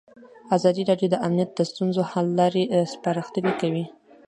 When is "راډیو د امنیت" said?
0.89-1.49